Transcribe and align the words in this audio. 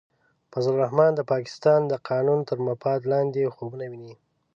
فضل 0.51 0.71
الرحمن 0.75 1.11
د 1.15 1.21
پاکستان 1.31 1.79
د 1.87 1.93
قانون 2.09 2.39
تر 2.49 2.57
مفاد 2.67 2.99
لاندې 3.11 3.53
خوبونه 3.55 3.85
ویني. 3.91 4.13